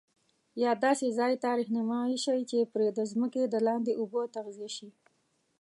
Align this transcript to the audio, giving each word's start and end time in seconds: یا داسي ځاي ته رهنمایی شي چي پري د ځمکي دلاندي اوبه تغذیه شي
یا 0.61 0.71
داسي 0.83 1.09
ځاي 1.17 1.33
ته 1.43 1.49
رهنمایی 1.59 2.17
شي 2.25 2.39
چي 2.49 2.59
پري 2.71 2.89
د 2.97 2.99
ځمکي 3.11 3.41
دلاندي 3.55 3.93
اوبه 3.99 4.21
تغذیه 4.35 4.69
شي 4.77 4.89